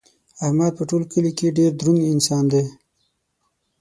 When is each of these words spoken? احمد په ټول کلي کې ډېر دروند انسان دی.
احمد 0.45 0.71
په 0.77 0.83
ټول 0.89 1.03
کلي 1.11 1.31
کې 1.37 1.55
ډېر 1.57 1.71
دروند 1.79 2.09
انسان 2.13 2.43
دی. 2.51 2.63